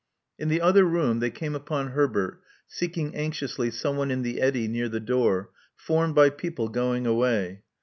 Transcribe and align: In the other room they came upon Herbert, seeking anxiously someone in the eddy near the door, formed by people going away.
In 0.39 0.47
the 0.49 0.61
other 0.61 0.83
room 0.83 1.19
they 1.19 1.29
came 1.29 1.53
upon 1.53 1.89
Herbert, 1.91 2.41
seeking 2.67 3.13
anxiously 3.13 3.69
someone 3.69 4.09
in 4.09 4.23
the 4.23 4.41
eddy 4.41 4.67
near 4.67 4.89
the 4.89 4.99
door, 4.99 5.51
formed 5.75 6.15
by 6.15 6.31
people 6.31 6.69
going 6.69 7.05
away. 7.05 7.61